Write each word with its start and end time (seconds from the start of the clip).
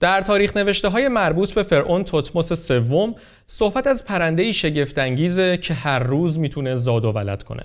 در 0.00 0.20
تاریخ 0.20 0.56
نوشته 0.56 0.88
های 0.88 1.08
مربوط 1.08 1.52
به 1.52 1.62
فرعون 1.62 2.04
توتموس 2.04 2.52
سوم 2.52 3.14
صحبت 3.46 3.86
از 3.86 4.04
پرنده 4.04 4.52
شگفتانگیزه 4.52 5.56
که 5.56 5.74
هر 5.74 5.98
روز 5.98 6.38
می‌تونه 6.38 6.76
زاد 6.76 7.04
و 7.04 7.12
ولد 7.12 7.42
کنه. 7.42 7.62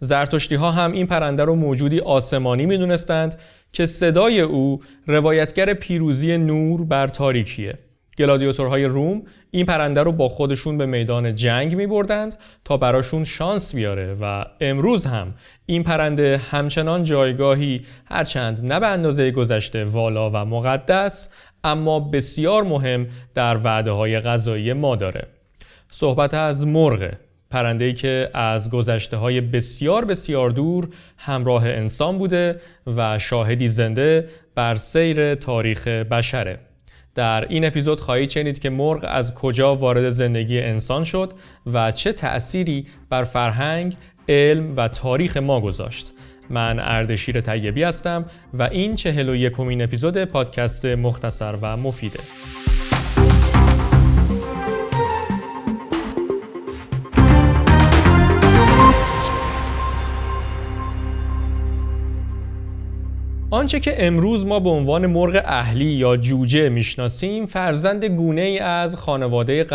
زرتشتی 0.00 0.54
ها 0.54 0.70
هم 0.70 0.92
این 0.92 1.06
پرنده 1.06 1.44
رو 1.44 1.54
موجودی 1.54 2.00
آسمانی 2.00 2.66
می‌دونستند 2.66 3.38
که 3.72 3.86
صدای 3.86 4.40
او 4.40 4.80
روایتگر 5.06 5.74
پیروزی 5.74 6.38
نور 6.38 6.84
بر 6.84 7.08
تاریکیه. 7.08 7.78
گلادیاتورهای 8.18 8.84
روم 8.84 9.22
این 9.50 9.66
پرنده 9.66 10.02
رو 10.02 10.12
با 10.12 10.28
خودشون 10.28 10.78
به 10.78 10.86
میدان 10.86 11.34
جنگ 11.34 11.76
می 11.76 11.86
بردند 11.86 12.34
تا 12.64 12.76
براشون 12.76 13.24
شانس 13.24 13.74
بیاره 13.74 14.16
و 14.20 14.44
امروز 14.60 15.06
هم 15.06 15.34
این 15.66 15.82
پرنده 15.82 16.40
همچنان 16.50 17.04
جایگاهی 17.04 17.84
هرچند 18.04 18.72
نه 18.72 18.80
به 18.80 18.86
اندازه 18.86 19.30
گذشته 19.30 19.84
والا 19.84 20.30
و 20.30 20.36
مقدس 20.36 21.30
اما 21.64 22.00
بسیار 22.00 22.62
مهم 22.62 23.06
در 23.34 23.56
وعده 23.56 23.90
های 23.90 24.20
غذایی 24.20 24.72
ما 24.72 24.96
داره. 24.96 25.26
صحبت 25.88 26.34
از 26.34 26.66
مرغ 26.66 27.12
پرنده 27.50 27.92
که 27.92 28.28
از 28.34 28.70
گذشته 28.70 29.16
های 29.16 29.40
بسیار 29.40 30.04
بسیار 30.04 30.50
دور 30.50 30.88
همراه 31.18 31.66
انسان 31.66 32.18
بوده 32.18 32.60
و 32.86 33.18
شاهدی 33.18 33.68
زنده 33.68 34.28
بر 34.54 34.74
سیر 34.74 35.34
تاریخ 35.34 35.88
بشره. 35.88 36.58
در 37.14 37.46
این 37.48 37.64
اپیزود 37.64 38.00
خواهید 38.00 38.30
شنید 38.30 38.58
که 38.58 38.70
مرغ 38.70 39.04
از 39.08 39.34
کجا 39.34 39.74
وارد 39.74 40.10
زندگی 40.10 40.60
انسان 40.60 41.04
شد 41.04 41.32
و 41.66 41.90
چه 41.90 42.12
تأثیری 42.12 42.86
بر 43.10 43.24
فرهنگ، 43.24 43.96
علم 44.28 44.76
و 44.76 44.88
تاریخ 44.88 45.36
ما 45.36 45.60
گذاشت. 45.60 46.12
من 46.50 46.78
اردشیر 46.78 47.40
طیبی 47.40 47.82
هستم 47.82 48.24
و 48.54 48.62
این 48.62 48.94
چهل 48.94 49.28
و 49.28 49.34
اپیزود 49.82 50.24
پادکست 50.24 50.84
مختصر 50.84 51.58
و 51.62 51.76
مفیده. 51.76 52.20
آنچه 63.52 63.80
که 63.80 64.06
امروز 64.06 64.46
ما 64.46 64.60
به 64.60 64.70
عنوان 64.70 65.06
مرغ 65.06 65.42
اهلی 65.44 65.84
یا 65.84 66.16
جوجه 66.16 66.68
می‌شناسیم 66.68 67.46
فرزند 67.46 68.04
گونه 68.04 68.40
ای 68.40 68.58
از 68.58 68.96
خانواده 68.96 69.66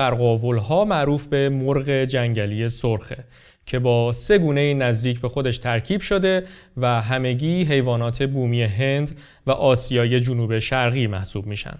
ها 0.69 0.85
معروف 0.85 1.27
به 1.27 1.49
مرغ 1.49 1.89
جنگلی 1.89 2.69
سرخه 2.69 3.17
که 3.65 3.79
با 3.79 4.13
سه 4.13 4.37
گونه 4.37 4.73
نزدیک 4.73 5.21
به 5.21 5.29
خودش 5.29 5.57
ترکیب 5.57 6.01
شده 6.01 6.43
و 6.77 7.01
همگی 7.01 7.63
حیوانات 7.63 8.23
بومی 8.23 8.63
هند 8.63 9.11
و 9.47 9.51
آسیای 9.51 10.19
جنوب 10.19 10.59
شرقی 10.59 11.07
محسوب 11.07 11.45
میشن. 11.45 11.77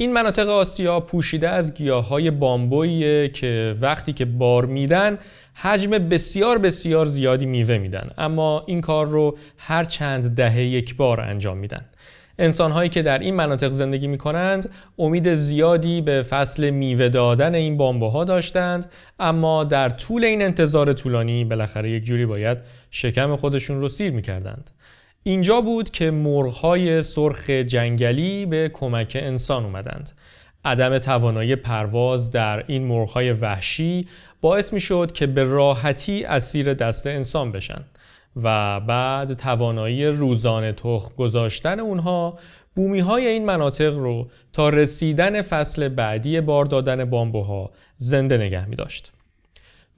این 0.00 0.12
مناطق 0.12 0.48
آسیا 0.48 1.00
پوشیده 1.00 1.48
از 1.48 1.74
گیاه 1.74 2.08
های 2.08 2.30
که 3.28 3.74
وقتی 3.80 4.12
که 4.12 4.24
بار 4.24 4.66
میدن 4.66 5.18
حجم 5.54 5.90
بسیار 5.90 6.58
بسیار 6.58 7.06
زیادی 7.06 7.46
میوه 7.46 7.78
میدن. 7.78 8.10
اما 8.18 8.64
این 8.66 8.80
کار 8.80 9.06
رو 9.06 9.38
هر 9.56 9.84
چند 9.84 10.34
دهه 10.34 10.60
یک 10.60 10.96
بار 10.96 11.20
انجام 11.20 11.58
میدن. 11.58 11.84
انسان 12.38 12.70
هایی 12.70 12.90
که 12.90 13.02
در 13.02 13.18
این 13.18 13.34
مناطق 13.34 13.68
زندگی 13.68 14.06
می 14.06 14.18
کنند 14.18 14.70
امید 14.98 15.34
زیادی 15.34 16.00
به 16.00 16.22
فصل 16.22 16.70
میوه 16.70 17.08
دادن 17.08 17.54
این 17.54 17.76
بامبوها 17.76 18.24
داشتند. 18.24 18.86
اما 19.18 19.64
در 19.64 19.88
طول 19.88 20.24
این 20.24 20.42
انتظار 20.42 20.92
طولانی 20.92 21.44
بالاخره 21.44 21.90
یک 21.90 22.04
جوری 22.04 22.26
باید 22.26 22.58
شکم 22.90 23.36
خودشون 23.36 23.80
رو 23.80 23.88
سیر 23.88 24.12
می 24.12 24.22
کردند. 24.22 24.70
اینجا 25.22 25.60
بود 25.60 25.90
که 25.90 26.10
مرغهای 26.10 27.02
سرخ 27.02 27.50
جنگلی 27.50 28.46
به 28.46 28.70
کمک 28.72 29.16
انسان 29.20 29.64
اومدند. 29.64 30.10
عدم 30.64 30.98
توانایی 30.98 31.56
پرواز 31.56 32.30
در 32.30 32.64
این 32.66 32.84
مرغهای 32.84 33.32
وحشی 33.32 34.08
باعث 34.40 34.72
می 34.72 35.06
که 35.12 35.26
به 35.26 35.44
راحتی 35.44 36.24
اسیر 36.24 36.74
دست 36.74 37.06
انسان 37.06 37.52
بشن 37.52 37.84
و 38.36 38.80
بعد 38.80 39.32
توانایی 39.32 40.06
روزانه 40.06 40.72
تخم 40.72 41.14
گذاشتن 41.16 41.80
اونها 41.80 42.38
بومی 42.74 43.00
های 43.00 43.26
این 43.26 43.44
مناطق 43.44 43.96
رو 43.96 44.28
تا 44.52 44.68
رسیدن 44.68 45.42
فصل 45.42 45.88
بعدی 45.88 46.40
بار 46.40 46.64
دادن 46.64 47.04
بامبوها 47.04 47.70
زنده 47.96 48.36
نگه 48.36 48.68
می 48.68 48.76
داشت. 48.76 49.12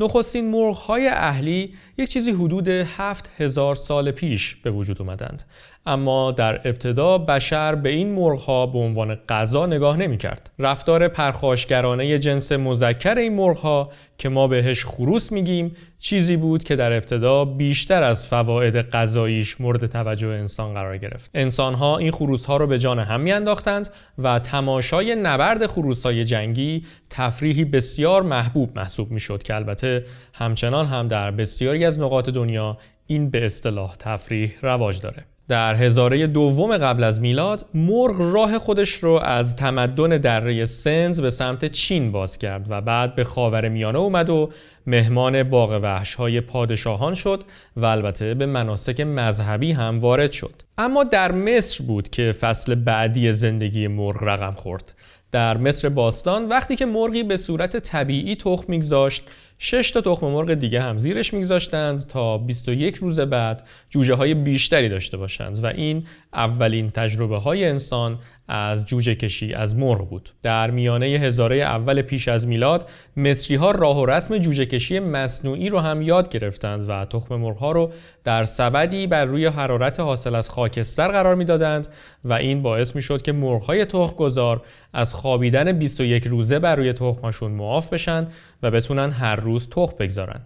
نخستین 0.03 0.51
مرغ 0.51 0.77
های 0.77 1.09
اهلی 1.09 1.75
یک 1.99 2.09
چیزی 2.09 2.33
حدود 2.33 2.69
7000 2.69 3.75
سال 3.75 4.11
پیش 4.11 4.55
به 4.55 4.71
وجود 4.71 5.03
اومدند. 5.03 5.43
اما 5.87 6.33
در 6.33 6.55
ابتدا 6.55 7.19
بشر 7.19 7.75
به 7.75 7.89
این 7.89 8.13
مرغها 8.13 8.67
به 8.67 8.79
عنوان 8.79 9.15
غذا 9.15 9.67
نگاه 9.67 9.97
نمی 9.97 10.17
کرد. 10.17 10.51
رفتار 10.59 11.09
پرخاشگرانه 11.09 12.19
جنس 12.19 12.53
مذکر 12.53 13.19
این 13.19 13.35
مرغها 13.35 13.91
که 14.19 14.29
ما 14.29 14.49
بهش 14.49 14.85
خروس 14.85 15.33
میگیم 15.33 15.77
چیزی 16.01 16.37
بود 16.37 16.65
که 16.65 16.77
در 16.77 16.93
ابتدا 16.93 17.45
بیشتر 17.45 18.03
از 18.03 18.29
فواید 18.29 18.77
غذاییش 18.77 19.61
مورد 19.61 19.87
توجه 19.87 20.29
انسان 20.29 20.75
قرار 20.75 20.99
گرفت. 20.99 21.31
انسانها 21.35 21.99
این 21.99 22.11
خروس 22.11 22.45
ها 22.45 22.57
رو 22.57 22.67
به 22.67 22.79
جان 22.79 22.99
هم 22.99 23.21
میانداختند 23.21 23.89
و 24.19 24.39
تماشای 24.39 25.15
نبرد 25.15 25.67
خروس 25.67 26.07
های 26.07 26.25
جنگی 26.25 26.81
تفریحی 27.11 27.65
بسیار 27.65 28.23
محبوب 28.23 28.79
محسوب 28.79 29.11
می‌شد 29.11 29.43
که 29.43 29.55
البته 29.55 30.05
همچنان 30.35 30.87
هم 30.87 31.09
در 31.09 31.31
بسیاری 31.31 31.85
از 31.85 32.01
نقاط 32.01 32.31
دنیا 32.31 32.79
این 33.07 33.31
به 33.31 33.45
اصطلاح 33.45 33.97
تفریح 33.97 34.53
رواج 34.63 35.01
داره. 35.01 35.25
در 35.53 35.75
هزاره 35.75 36.27
دوم 36.27 36.77
قبل 36.77 37.05
از 37.05 37.21
میلاد 37.21 37.67
مرغ 37.75 38.35
راه 38.35 38.59
خودش 38.59 38.91
رو 38.91 39.13
از 39.13 39.57
تمدن 39.57 40.09
دره 40.09 40.65
سنز 40.65 41.21
به 41.21 41.31
سمت 41.31 41.65
چین 41.65 42.13
باز 42.13 42.39
کرد 42.39 42.67
و 42.71 42.81
بعد 42.81 43.15
به 43.15 43.25
خاور 43.25 43.69
میانه 43.69 43.99
اومد 43.99 44.31
و 44.31 44.53
مهمان 44.87 45.43
باغ 45.43 45.79
وحش 45.83 46.15
های 46.15 46.41
پادشاهان 46.41 47.15
شد 47.15 47.43
و 47.77 47.87
البته 47.87 48.35
به 48.35 48.47
مناسک 48.47 49.01
مذهبی 49.01 49.73
هم 49.73 49.99
وارد 50.01 50.33
شد. 50.33 50.55
اما 50.79 51.05
در 51.05 51.33
مصر 51.33 51.85
بود 51.85 52.09
که 52.09 52.33
فصل 52.33 52.75
بعدی 52.75 53.33
زندگی 53.33 53.87
مرغ 53.87 54.23
رقم 54.23 54.53
خورد. 54.53 54.95
در 55.33 55.57
مصر 55.57 55.89
باستان 55.89 56.49
وقتی 56.49 56.77
که 56.77 56.87
مرغی 56.87 57.23
به 57.23 57.37
صورت 57.37 57.77
طبیعی 57.77 58.37
تخم 58.37 58.65
میگذاشت 58.69 59.23
6 59.59 59.91
تا 59.91 60.01
تخم 60.01 60.27
مرغ 60.27 60.55
دیگه 60.55 60.81
هم 60.83 60.99
زیرش 60.99 61.35
میگذاشتند 61.35 62.07
تا 62.07 62.39
21 62.39 62.97
روز 62.97 63.21
بعد 63.21 63.69
جوجه 63.91 64.15
های 64.15 64.35
بیشتری 64.35 64.89
داشته 64.89 65.17
باشند 65.17 65.65
و 65.65 65.67
این 65.67 66.05
اولین 66.33 66.91
تجربه 66.91 67.39
های 67.39 67.65
انسان 67.65 68.19
از 68.49 68.87
جوجه 68.87 69.15
کشی 69.15 69.55
از 69.55 69.77
مرغ 69.77 70.09
بود. 70.09 70.29
در 70.43 70.71
میانه 70.71 71.07
هزاره 71.07 71.57
اول 71.57 72.03
پیش 72.03 72.29
از 72.29 72.47
میلاد 72.47 72.91
مصری 73.17 73.57
ها 73.57 73.71
راه 73.71 74.01
و 74.01 74.07
رسم 74.07 74.39
جوجه 74.39 74.67
کشی 74.67 75.01
مصنوعی 75.01 75.69
رو 75.69 75.79
هم 75.79 76.03
یاد 76.03 76.29
گرفتند 76.29 76.85
و 76.89 77.05
تخم 77.05 77.37
مرغ 77.37 77.57
ها 77.57 77.73
رو 77.73 77.93
در 78.25 78.45
سبدی 78.45 79.07
بر 79.07 79.25
روی 79.25 79.47
حرارت 79.47 80.01
حاصل 80.01 80.35
از 80.35 80.51
خاکستر 80.51 81.09
قرار 81.09 81.35
می‌دادند 81.35 81.89
و 82.25 82.33
این 82.33 82.63
باعث 82.63 82.97
می 82.97 83.03
شد 83.03 83.23
که 83.23 83.33
مرغ 83.33 83.63
های 83.63 83.85
تخم 83.85 84.17
گذار 84.17 84.63
از 84.93 85.15
خوابیدن 85.15 85.73
21 85.73 86.27
روزه 86.27 86.59
بر 86.59 86.77
روی 86.77 86.93
تخمشون 86.93 87.53
معاف 87.53 87.93
بشن 87.93 88.27
و 88.63 88.71
بتونن 88.71 89.11
هر 89.11 89.37
روز 89.37 89.52
تخم 89.59 89.97
بگذارن. 89.99 90.41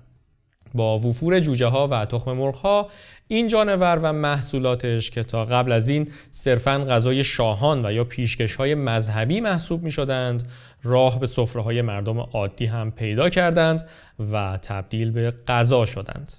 با 0.75 0.99
وفور 0.99 1.41
جوجه 1.41 1.67
ها 1.67 1.89
و 1.91 2.05
تخم 2.05 2.33
مرغ 2.33 2.55
ها 2.55 2.91
این 3.29 3.47
جانور 3.47 3.99
و 4.03 4.13
محصولاتش 4.13 5.11
که 5.11 5.23
تا 5.23 5.45
قبل 5.45 5.73
از 5.73 5.89
این 5.89 6.09
صرفا 6.31 6.79
غذای 6.79 7.25
شاهان 7.25 7.87
و 7.87 7.93
یا 7.93 8.05
پیشکش 8.05 8.57
های 8.57 8.75
مذهبی 8.75 9.41
محسوب 9.41 9.83
می 9.83 9.91
شدند. 9.91 10.49
راه 10.83 11.21
به 11.21 11.27
سفره 11.27 11.63
های 11.63 11.83
مردم 11.83 12.19
عادی 12.19 12.67
هم 12.67 12.91
پیدا 12.91 13.29
کردند 13.29 13.89
و 14.33 14.59
تبدیل 14.63 15.11
به 15.11 15.35
غذا 15.49 15.85
شدند. 15.85 16.33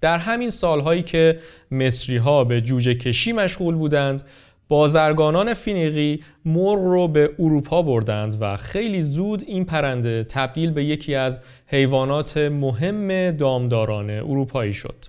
در 0.00 0.18
همین 0.18 0.50
سالهایی 0.50 1.02
که 1.02 1.38
مصری 1.70 2.16
ها 2.16 2.44
به 2.44 2.60
جوجه 2.60 2.94
کشی 2.94 3.32
مشغول 3.32 3.74
بودند 3.74 4.22
بازرگانان 4.68 5.54
فینیقی 5.54 6.22
مرغ 6.44 6.78
رو 6.78 7.08
به 7.08 7.30
اروپا 7.38 7.82
بردند 7.82 8.36
و 8.40 8.56
خیلی 8.56 9.02
زود 9.02 9.44
این 9.46 9.64
پرنده 9.64 10.24
تبدیل 10.24 10.70
به 10.70 10.84
یکی 10.84 11.14
از 11.14 11.40
حیوانات 11.66 12.36
مهم 12.36 13.30
دامداران 13.30 14.10
اروپایی 14.10 14.72
شد. 14.72 15.04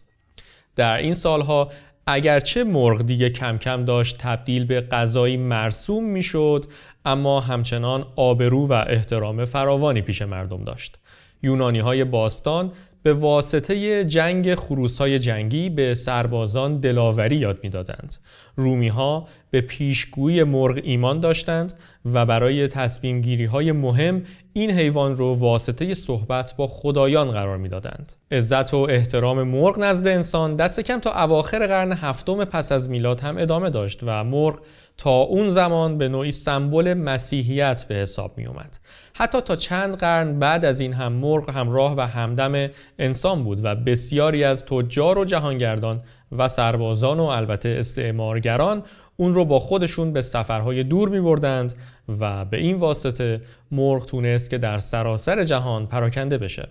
در 0.76 0.98
این 0.98 1.14
سالها 1.14 1.72
اگرچه 2.08 2.64
مرغ 2.64 3.02
دیگه 3.02 3.30
کم 3.30 3.58
کم 3.58 3.86
داشت 3.86 4.18
تبدیل 4.18 4.66
به 4.66 4.82
غذایی 4.82 5.38
مرسوم 5.38 6.04
می‌شد 6.04 6.66
اما 7.06 7.40
همچنان 7.40 8.06
آبرو 8.16 8.68
و 8.68 8.74
احترام 8.88 9.46
فراوانی 9.46 10.02
پیش 10.02 10.22
مردم 10.22 10.64
داشت. 10.64 11.00
یونانی 11.44 11.80
های 11.80 12.04
باستان 12.04 12.72
به 13.04 13.14
واسطه 13.14 14.06
جنگ 14.06 14.56
خروسای 14.56 15.20
جنگی 15.20 15.70
به 15.70 15.94
سربازان 15.94 16.80
دلاوری 16.80 17.36
یاد 17.36 17.60
می‌دادند. 17.64 18.16
رومی 18.56 18.88
ها 18.88 19.28
به 19.52 19.62
پیشگویی 19.62 20.44
مرغ 20.44 20.80
ایمان 20.84 21.20
داشتند 21.20 21.74
و 22.06 22.26
برای 22.26 22.68
تصمیم 22.68 23.22
گیری 23.22 23.46
های 23.46 23.72
مهم 23.72 24.24
این 24.54 24.72
حیوان 24.72 25.16
رو 25.16 25.34
واسطه 25.34 25.94
صحبت 25.94 26.54
با 26.58 26.68
خدایان 26.68 27.32
قرار 27.32 27.58
می‌دادند. 27.58 28.14
عزت 28.32 28.74
و 28.74 28.78
احترام 28.78 29.44
مرغ 29.44 29.80
نزد 29.80 30.08
انسان 30.08 30.56
دست 30.56 30.80
کم 30.80 31.00
تا 31.00 31.24
اواخر 31.24 31.68
قرن 31.68 31.92
هفتم 31.92 32.46
پس 32.46 32.72
از 32.72 32.90
میلاد 32.90 33.20
هم 33.20 33.38
ادامه 33.38 33.70
داشت 33.70 34.00
و 34.04 34.24
مرغ 34.24 34.60
تا 34.98 35.12
اون 35.12 35.50
زمان 35.50 35.98
به 35.98 36.08
نوعی 36.08 36.32
سمبل 36.32 36.94
مسیحیت 36.94 37.86
به 37.90 37.96
حساب 37.96 38.38
می 38.38 38.46
اومد. 38.46 38.78
حتی 39.16 39.42
تا 39.42 39.56
چند 39.56 39.96
قرن 39.96 40.40
بعد 40.40 40.66
از 40.66 40.80
این 40.80 40.94
هم 40.94 41.14
مرغ 41.14 41.50
همراه 41.50 41.96
و 41.98 42.02
همدم 42.02 42.70
انسان 43.00 43.44
بود 43.44 43.60
و 43.64 43.76
بسیاری 43.76 44.44
از 44.44 44.66
تجار 44.66 45.18
و 45.18 45.26
جهانگردان 45.26 46.02
و 46.32 46.48
سربازان 46.48 47.20
و 47.20 47.24
البته 47.24 47.70
استعمارگران 47.70 48.84
اون 49.20 49.34
رو 49.34 49.46
با 49.46 49.60
خودشون 49.60 50.14
به 50.14 50.22
سفرهای 50.22 50.84
دور 50.84 51.10
می 51.10 51.22
بردند 51.22 51.74
و 52.20 52.46
به 52.46 52.58
این 52.58 52.76
واسطه 52.76 53.42
مرغ 53.72 54.06
تونست 54.06 54.50
که 54.50 54.58
در 54.58 54.78
سراسر 54.78 55.44
جهان 55.44 55.88
پراکنده 55.88 56.38
بشه. 56.38 56.68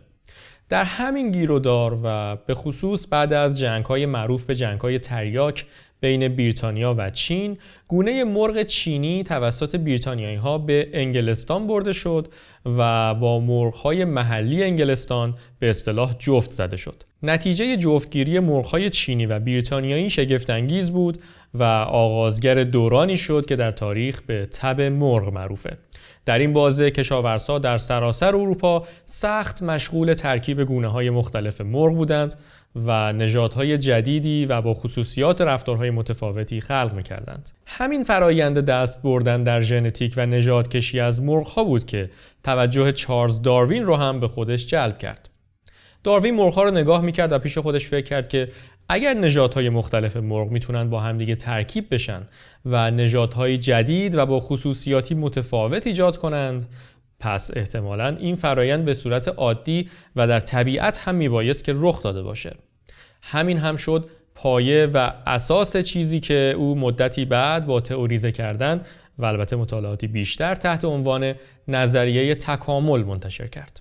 در 0.69 0.85
همین 0.85 1.31
گیرودار 1.31 1.99
و 2.03 2.37
به 2.47 2.55
خصوص 2.55 3.07
بعد 3.11 3.33
از 3.33 3.59
جنگ 3.59 3.85
های 3.85 4.07
معروف 4.07 4.45
به 4.45 4.55
جنگ 4.55 4.81
های 4.81 4.99
تریاک 4.99 5.67
بین 6.01 6.29
بریتانیا 6.29 6.95
و 6.99 7.11
چین. 7.11 7.59
گونه 7.89 8.25
مرغ 8.25 8.63
چینی 8.63 9.23
توسط 9.23 9.77
بریتانیایی 9.77 10.37
ها 10.37 10.59
به 10.59 10.89
انگلستان 10.93 11.67
برده 11.67 11.93
شد 11.93 12.29
و 12.67 13.15
با 13.15 13.41
مرغ 13.41 13.75
های 13.75 14.05
محلی 14.05 14.65
انگلستان 14.65 15.35
به 15.59 15.71
اصطلاح 15.71 16.15
جفت 16.19 16.51
زده 16.51 16.77
شد. 16.77 17.03
نتیجه 17.23 17.77
جفتگیری 17.77 18.39
مرغ 18.39 18.89
چینی 18.89 19.27
و 19.27 19.41
بریتانیایی 19.41 20.11
شگفتانگیز 20.11 20.91
بود 20.91 21.19
و 21.55 21.63
آغازگر 21.63 22.65
دورانی 22.65 23.17
شد 23.17 23.47
که 23.47 23.57
در 23.57 23.71
تاریخ 23.71 24.23
به 24.23 24.47
تب 24.47 24.81
مرغ 24.81 25.33
معروفه. 25.33 25.77
در 26.25 26.39
این 26.39 26.53
بازه 26.53 26.91
کشاورزها 26.91 27.59
در 27.59 27.79
سراسر 27.79 28.37
اروپا 28.37 28.87
سخت 29.05 29.63
مشغول 29.63 30.15
ترکیب 30.15 30.65
گونه 30.65 30.89
های 30.89 31.11
مختلف 31.11 31.61
مرغ 31.61 31.95
بودند. 31.95 32.35
و 32.77 33.13
نژادهای 33.13 33.79
جدیدی 33.79 34.47
و 34.47 34.61
با 34.61 34.75
خصوصیات 34.75 35.41
رفتارهای 35.41 35.91
متفاوتی 35.91 36.61
خلق 36.61 36.93
می‌کردند. 36.95 37.51
همین 37.67 38.05
فرایند 38.05 38.59
دست 38.59 39.03
بردن 39.03 39.43
در 39.43 39.61
ژنتیک 39.61 40.15
و 40.17 40.27
نژاد 40.27 40.69
کشی 40.69 41.01
از 41.01 41.23
مرغ 41.23 41.47
ها 41.47 41.65
بود 41.65 41.85
که 41.85 42.11
توجه 42.45 42.93
چارلز 42.93 43.43
داروین 43.43 43.85
رو 43.85 43.97
هم 43.97 44.21
به 44.21 44.29
خودش 44.29 44.67
جلب 44.67 44.99
کرد. 44.99 45.29
داروین 46.05 46.35
مرغ 46.35 46.59
رو 46.59 46.71
نگاه 46.71 47.01
می‌کرد 47.01 47.33
و 47.33 47.39
پیش 47.39 47.59
خودش 47.59 47.87
فکر 47.87 48.07
کرد 48.07 48.29
که 48.29 48.49
اگر 48.89 49.15
نژادهای 49.15 49.69
مختلف 49.69 50.17
مرغ 50.17 50.51
می‌تونن 50.51 50.91
با 50.91 51.01
همدیگه 51.01 51.37
ترکیب 51.37 51.95
بشن 51.95 52.27
و 52.65 52.91
نژادهای 52.91 53.59
جدید 53.59 54.17
و 54.17 54.27
با 54.27 54.41
خصوصیاتی 54.41 55.15
متفاوت 55.15 55.87
ایجاد 55.87 56.17
کنند 56.17 56.67
پس 57.21 57.51
احتمالا 57.57 58.09
این 58.09 58.37
فرایند 58.37 58.85
به 58.85 58.95
صورت 58.95 59.29
عادی 59.29 59.91
و 60.17 60.27
در 60.27 60.41
طبیعت 60.41 60.99
هم 60.99 61.15
میبایست 61.15 61.65
که 61.65 61.73
رخ 61.77 62.03
داده 62.03 62.23
باشه. 62.23 62.57
همین 63.23 63.59
هم 63.59 63.77
شد 63.77 64.11
پایه 64.35 64.87
و 64.95 65.13
اساس 65.27 65.77
چیزی 65.77 66.21
که 66.21 66.55
او 66.57 66.75
مدتی 66.75 67.25
بعد 67.25 67.67
با 67.67 67.81
تئوریزه 67.81 68.33
کردن 68.33 68.81
و 69.19 69.25
البته 69.25 69.57
مطالعاتی 69.57 70.07
بیشتر 70.07 70.55
تحت 70.55 70.85
عنوان 70.85 71.35
نظریه 71.69 72.35
تکامل 72.35 73.05
منتشر 73.05 73.47
کرد. 73.47 73.81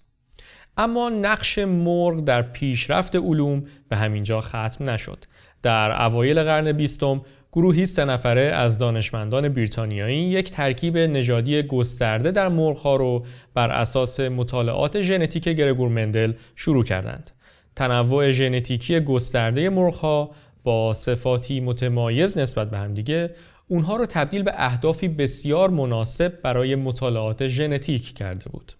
اما 0.78 1.10
نقش 1.10 1.60
مرغ 1.60 2.24
در 2.24 2.42
پیشرفت 2.42 3.16
علوم 3.16 3.64
به 3.90 3.96
همینجا 3.96 4.42
ختم 4.42 4.90
نشد. 4.90 5.26
در 5.64 6.02
اوایل 6.06 6.44
قرن 6.44 6.72
بیستم 6.72 7.22
گروهی 7.52 7.86
سه 7.86 8.06
نفره 8.06 8.42
از 8.42 8.78
دانشمندان 8.78 9.50
بریتانیایی 9.50 10.18
یک 10.18 10.52
ترکیب 10.52 10.98
نژادی 10.98 11.64
گسترده 11.64 12.32
در 12.32 12.50
مرغها 12.50 12.96
رو 12.96 13.26
بر 13.54 13.72
اساس 13.72 14.20
مطالعات 14.20 15.02
ژنتیک 15.02 15.44
گرگور 15.50 15.90
مندل 15.90 16.34
شروع 16.56 16.84
کردند. 16.84 17.32
تنوع 17.76 18.32
ژنتیکی 18.32 19.00
گسترده 19.00 19.70
مرغها 19.70 20.32
با 20.64 20.94
صفاتی 20.94 21.60
متمایز 21.60 22.38
نسبت 22.38 22.70
به 22.70 22.78
همدیگه 22.78 23.36
اونها 23.68 23.96
رو 23.96 24.06
تبدیل 24.06 24.44
به 24.44 24.52
اهدافی 24.56 25.08
بسیار 25.08 25.70
مناسب 25.70 26.42
برای 26.42 26.76
مطالعات 26.76 27.48
ژنتیک 27.48 28.14
کرده 28.14 28.50
بود. 28.50 28.72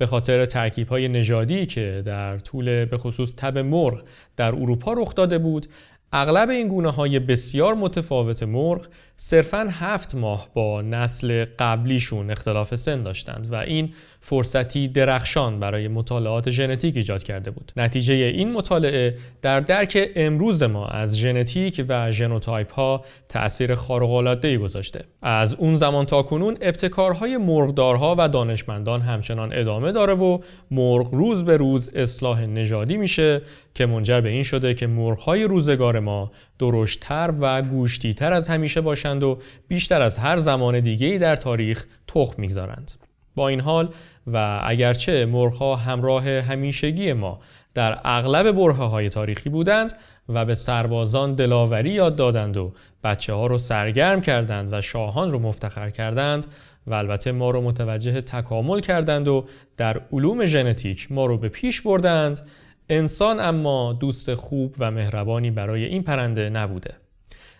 به 0.00 0.06
خاطر 0.06 0.44
ترکیب 0.44 0.88
های 0.88 1.08
نژادی 1.08 1.66
که 1.66 2.02
در 2.06 2.38
طول 2.38 2.84
به 2.84 2.98
خصوص 2.98 3.34
تب 3.36 3.58
مرغ 3.58 4.02
در 4.36 4.54
اروپا 4.54 4.92
رخ 4.92 5.14
داده 5.14 5.38
بود 5.38 5.66
اغلب 6.12 6.48
این 6.50 6.68
گونه 6.68 6.90
های 6.90 7.18
بسیار 7.18 7.74
متفاوت 7.74 8.42
مرغ 8.42 8.86
صرفاً 9.22 9.68
هفت 9.70 10.14
ماه 10.14 10.48
با 10.54 10.82
نسل 10.82 11.44
قبلیشون 11.58 12.30
اختلاف 12.30 12.74
سن 12.74 13.02
داشتند 13.02 13.52
و 13.52 13.54
این 13.54 13.92
فرصتی 14.20 14.88
درخشان 14.88 15.60
برای 15.60 15.88
مطالعات 15.88 16.50
ژنتیک 16.50 16.96
ایجاد 16.96 17.22
کرده 17.22 17.50
بود. 17.50 17.72
نتیجه 17.76 18.14
این 18.14 18.52
مطالعه 18.52 19.16
در 19.42 19.60
درک 19.60 20.10
امروز 20.16 20.62
ما 20.62 20.86
از 20.86 21.18
ژنتیک 21.18 21.84
و 21.88 22.10
genotype 22.12 22.72
ها 22.72 23.04
تأثیر 23.28 23.74
خارق 23.74 24.46
گذاشته. 24.56 25.04
از 25.22 25.54
اون 25.54 25.76
زمان 25.76 26.06
تا 26.06 26.22
کنون 26.22 26.58
ابتکارهای 26.60 27.36
مرغدارها 27.36 28.14
و 28.18 28.28
دانشمندان 28.28 29.00
همچنان 29.00 29.52
ادامه 29.52 29.92
داره 29.92 30.14
و 30.14 30.38
مرغ 30.70 31.14
روز 31.14 31.44
به 31.44 31.56
روز 31.56 31.90
اصلاح 31.94 32.46
نژادی 32.46 32.96
میشه 32.96 33.42
که 33.74 33.86
منجر 33.86 34.20
به 34.20 34.28
این 34.28 34.42
شده 34.42 34.74
که 34.74 34.86
مرغهای 34.86 35.44
روزگار 35.44 36.00
ما 36.00 36.32
درشتتر 36.58 37.34
و 37.40 37.62
گوشتیتر 37.62 38.32
از 38.32 38.48
همیشه 38.48 38.80
باشند 38.80 39.09
و 39.18 39.38
بیشتر 39.68 40.02
از 40.02 40.18
هر 40.18 40.36
زمان 40.36 40.80
دیگه‌ای 40.80 41.18
در 41.18 41.36
تاریخ 41.36 41.86
تخم 42.06 42.34
می‌گذارند. 42.38 42.92
با 43.34 43.48
این 43.48 43.60
حال 43.60 43.88
و 44.26 44.60
اگرچه 44.64 45.26
مرغها 45.26 45.76
همراه 45.76 46.28
همیشگی 46.28 47.12
ما 47.12 47.40
در 47.74 47.98
اغلب 48.04 48.52
برهه 48.52 48.84
های 48.84 49.08
تاریخی 49.08 49.50
بودند 49.50 49.92
و 50.28 50.44
به 50.44 50.54
سربازان 50.54 51.34
دلاوری 51.34 51.90
یاد 51.90 52.16
دادند 52.16 52.56
و 52.56 52.72
بچه 53.04 53.32
ها 53.32 53.46
رو 53.46 53.58
سرگرم 53.58 54.20
کردند 54.20 54.72
و 54.72 54.80
شاهان 54.80 55.28
رو 55.28 55.38
مفتخر 55.38 55.90
کردند 55.90 56.46
و 56.86 56.94
البته 56.94 57.32
ما 57.32 57.50
رو 57.50 57.60
متوجه 57.60 58.20
تکامل 58.20 58.80
کردند 58.80 59.28
و 59.28 59.46
در 59.76 60.00
علوم 60.12 60.44
ژنتیک 60.44 61.12
ما 61.12 61.26
رو 61.26 61.38
به 61.38 61.48
پیش 61.48 61.80
بردند 61.80 62.40
انسان 62.88 63.40
اما 63.40 63.92
دوست 63.92 64.34
خوب 64.34 64.74
و 64.78 64.90
مهربانی 64.90 65.50
برای 65.50 65.84
این 65.84 66.02
پرنده 66.02 66.50
نبوده 66.50 66.94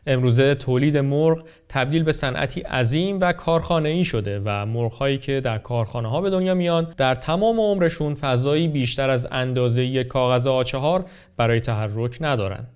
امروزه 0.07 0.55
تولید 0.55 0.97
مرغ 0.97 1.45
تبدیل 1.69 2.03
به 2.03 2.13
صنعتی 2.13 2.61
عظیم 2.61 3.21
و 3.21 3.33
کارخانه 3.33 3.89
ای 3.89 4.05
شده 4.05 4.41
و 4.45 4.67
مرغ 4.67 4.93
هایی 4.93 5.19
که 5.19 5.41
در 5.41 5.59
کارخانه 5.59 6.11
ها 6.11 6.21
به 6.21 6.31
دنیا 6.31 6.55
میان 6.55 6.95
در 6.97 7.15
تمام 7.15 7.61
عمرشون 7.61 8.15
فضایی 8.15 8.69
بیشتر 8.69 9.11
از 9.11 9.29
اندازه 9.31 10.05
کاغذ 10.05 10.47
آچهار 10.47 11.05
برای 11.37 11.61
تحرک 11.61 12.17
ندارند. 12.21 12.69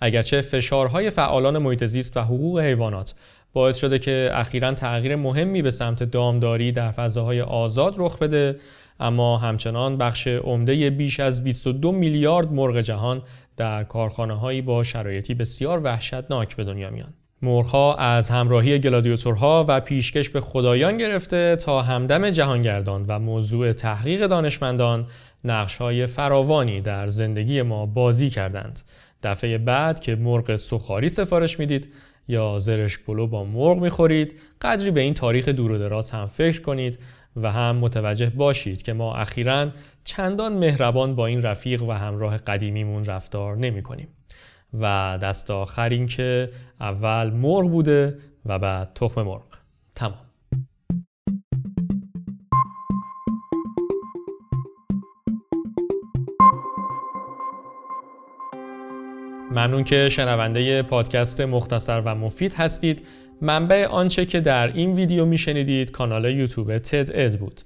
اگرچه 0.00 0.40
فشارهای 0.40 1.10
فعالان 1.10 1.58
محیط 1.58 1.84
زیست 1.84 2.16
و 2.16 2.20
حقوق 2.20 2.58
حیوانات 2.58 3.14
باعث 3.52 3.76
شده 3.76 3.98
که 3.98 4.30
اخیرا 4.32 4.72
تغییر 4.72 5.16
مهمی 5.16 5.62
به 5.62 5.70
سمت 5.70 6.02
دامداری 6.02 6.72
در 6.72 6.90
فضاهای 6.90 7.40
آزاد 7.40 7.94
رخ 7.98 8.18
بده 8.18 8.56
اما 9.00 9.38
همچنان 9.38 9.98
بخش 9.98 10.26
عمده 10.26 10.90
بیش 10.90 11.20
از 11.20 11.44
22 11.44 11.92
میلیارد 11.92 12.52
مرغ 12.52 12.80
جهان 12.80 13.22
در 13.56 13.84
کارخانه 13.84 14.34
هایی 14.34 14.62
با 14.62 14.82
شرایطی 14.82 15.34
بسیار 15.34 15.80
وحشتناک 15.84 16.56
به 16.56 16.64
دنیا 16.64 16.90
میان. 16.90 17.14
مرغها 17.42 17.94
از 17.94 18.30
همراهی 18.30 18.78
گلادیاتورها 18.78 19.64
و 19.68 19.80
پیشکش 19.80 20.28
به 20.28 20.40
خدایان 20.40 20.96
گرفته 20.96 21.56
تا 21.56 21.82
همدم 21.82 22.30
جهانگردان 22.30 23.04
و 23.08 23.18
موضوع 23.18 23.72
تحقیق 23.72 24.26
دانشمندان 24.26 25.06
های 25.80 26.06
فراوانی 26.06 26.80
در 26.80 27.08
زندگی 27.08 27.62
ما 27.62 27.86
بازی 27.86 28.30
کردند. 28.30 28.80
دفعه 29.22 29.58
بعد 29.58 30.00
که 30.00 30.16
مرغ 30.16 30.56
سخاری 30.56 31.08
سفارش 31.08 31.58
می‌دید 31.58 31.88
یا 32.28 32.58
زرش 32.58 32.98
پلو 32.98 33.26
با 33.26 33.44
مرغ 33.44 33.78
می‌خورید 33.78 34.40
قدری 34.62 34.90
به 34.90 35.00
این 35.00 35.14
تاریخ 35.14 35.48
دور 35.48 35.72
و 35.72 35.78
دراز 35.78 36.10
هم 36.10 36.26
فکر 36.26 36.60
کنید 36.60 36.98
و 37.36 37.52
هم 37.52 37.76
متوجه 37.76 38.30
باشید 38.30 38.82
که 38.82 38.92
ما 38.92 39.14
اخیرا 39.14 39.68
چندان 40.04 40.52
مهربان 40.52 41.14
با 41.14 41.26
این 41.26 41.42
رفیق 41.42 41.82
و 41.82 41.92
همراه 41.92 42.36
قدیمیمون 42.36 43.04
رفتار 43.04 43.56
نمی 43.56 43.82
کنیم. 43.82 44.08
و 44.80 45.18
دست 45.22 45.50
آخر 45.50 45.88
این 45.88 46.06
که 46.06 46.50
اول 46.80 47.30
مرغ 47.30 47.70
بوده 47.70 48.18
و 48.46 48.58
بعد 48.58 48.92
تخم 48.94 49.22
مرغ. 49.22 49.44
تمام. 49.94 50.14
ممنون 59.50 59.84
که 59.84 60.08
شنونده 60.08 60.82
پادکست 60.82 61.40
مختصر 61.40 62.02
و 62.04 62.14
مفید 62.14 62.54
هستید. 62.54 63.06
منبع 63.42 63.86
آنچه 63.86 64.26
که 64.26 64.40
در 64.40 64.72
این 64.72 64.92
ویدیو 64.92 65.24
میشنیدید 65.24 65.90
کانال 65.90 66.24
یوتیوب 66.24 66.78
تد 66.78 67.08
اد 67.14 67.38
بود. 67.38 67.60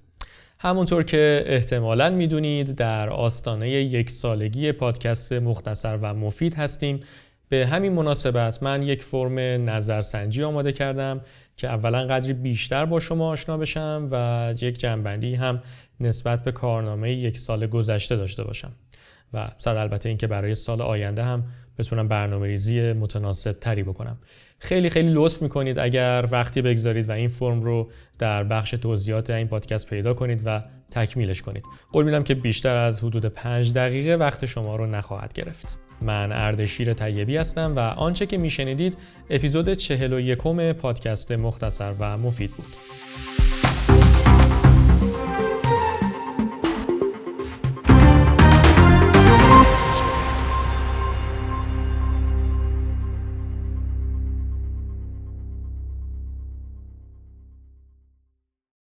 همونطور 0.58 1.02
که 1.02 1.44
احتمالا 1.46 2.10
می‌دونید 2.10 2.74
در 2.74 3.08
آستانه 3.08 3.70
یک 3.70 4.10
سالگی 4.10 4.72
پادکست 4.72 5.32
مختصر 5.32 5.96
و 5.96 6.14
مفید 6.14 6.54
هستیم. 6.54 7.00
به 7.48 7.66
همین 7.66 7.92
مناسبت 7.92 8.62
من 8.62 8.82
یک 8.82 9.02
فرم 9.02 9.38
نظرسنجی 9.70 10.42
آماده 10.42 10.72
کردم 10.72 11.20
که 11.56 11.68
اولا 11.68 12.02
قدری 12.02 12.32
بیشتر 12.32 12.84
با 12.84 13.00
شما 13.00 13.28
آشنا 13.28 13.56
بشم 13.56 14.08
و 14.10 14.54
یک 14.60 14.78
جنبندی 14.78 15.34
هم 15.34 15.62
نسبت 16.00 16.44
به 16.44 16.52
کارنامه 16.52 17.12
یک 17.12 17.38
سال 17.38 17.66
گذشته 17.66 18.16
داشته 18.16 18.44
باشم. 18.44 18.72
و 19.34 19.48
صد 19.58 19.76
البته 19.76 20.08
اینکه 20.08 20.26
برای 20.26 20.54
سال 20.54 20.82
آینده 20.82 21.24
هم 21.24 21.44
بتونم 21.78 22.08
برنامه 22.08 22.46
ریزی 22.46 22.92
متناسب 22.92 23.52
تری 23.52 23.82
بکنم. 23.82 24.18
خیلی 24.58 24.90
خیلی 24.90 25.12
لطف 25.12 25.42
می‌کنید 25.42 25.78
اگر 25.78 26.28
وقتی 26.30 26.62
بگذارید 26.62 27.08
و 27.08 27.12
این 27.12 27.28
فرم 27.28 27.62
رو 27.62 27.90
در 28.18 28.44
بخش 28.44 28.70
توضیحات 28.70 29.30
این 29.30 29.48
پادکست 29.48 29.86
پیدا 29.86 30.14
کنید 30.14 30.42
و 30.44 30.62
تکمیلش 30.90 31.42
کنید. 31.42 31.64
قول 31.92 32.04
میدم 32.04 32.22
که 32.22 32.34
بیشتر 32.34 32.76
از 32.76 33.04
حدود 33.04 33.26
5 33.26 33.72
دقیقه 33.72 34.14
وقت 34.14 34.46
شما 34.46 34.76
رو 34.76 34.86
نخواهد 34.86 35.32
گرفت. 35.32 35.78
من 36.02 36.32
اردشیر 36.32 36.94
طیبی 36.94 37.36
هستم 37.36 37.76
و 37.76 37.78
آنچه 37.78 38.26
که 38.26 38.38
میشنیدید 38.38 38.96
اپیزود 39.30 39.72
41 39.72 40.38
پادکست 40.72 41.32
مختصر 41.32 41.94
و 41.98 42.18
مفید 42.18 42.50
بود. 42.50 42.76